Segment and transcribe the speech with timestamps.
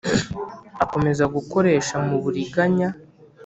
[0.83, 2.89] Akomeza gukoresha mu buriganya.